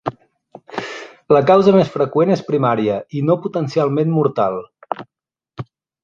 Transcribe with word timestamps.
La 1.35 1.41
causa 1.49 1.73
més 1.75 1.91
freqüent 1.97 2.31
és 2.35 2.41
primària 2.47 2.95
i 3.19 3.21
no 3.27 3.35
potencialment 3.43 4.09
mortal. 4.15 4.57